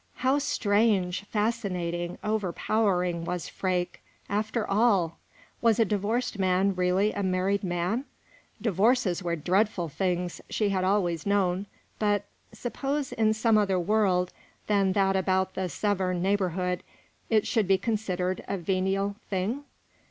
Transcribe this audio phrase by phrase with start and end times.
[0.15, 5.19] How strange, fascinating, overpowering was Freke, after all!
[5.61, 8.05] Was a divorced man really a married man?
[8.59, 11.67] Divorces were dreadful things, she had always known
[11.99, 14.33] but suppose, in some other world
[14.65, 16.81] than that about the Severn neighborhood,
[17.29, 19.65] it should be considered a venial thing?